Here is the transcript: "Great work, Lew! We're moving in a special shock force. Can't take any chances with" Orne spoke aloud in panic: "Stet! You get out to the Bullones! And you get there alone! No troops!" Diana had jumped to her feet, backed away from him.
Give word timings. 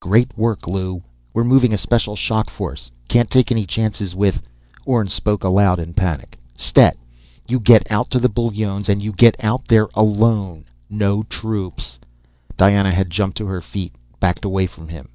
"Great 0.00 0.38
work, 0.38 0.66
Lew! 0.66 1.02
We're 1.34 1.44
moving 1.44 1.70
in 1.72 1.74
a 1.74 1.76
special 1.76 2.16
shock 2.16 2.48
force. 2.48 2.90
Can't 3.08 3.30
take 3.30 3.52
any 3.52 3.66
chances 3.66 4.16
with" 4.16 4.40
Orne 4.86 5.08
spoke 5.08 5.44
aloud 5.44 5.78
in 5.78 5.92
panic: 5.92 6.38
"Stet! 6.56 6.96
You 7.46 7.60
get 7.60 7.86
out 7.90 8.08
to 8.12 8.18
the 8.18 8.30
Bullones! 8.30 8.88
And 8.88 9.02
you 9.02 9.12
get 9.12 9.36
there 9.68 9.88
alone! 9.92 10.64
No 10.88 11.24
troops!" 11.24 11.98
Diana 12.56 12.90
had 12.90 13.10
jumped 13.10 13.36
to 13.36 13.46
her 13.48 13.60
feet, 13.60 13.92
backed 14.18 14.46
away 14.46 14.66
from 14.66 14.88
him. 14.88 15.10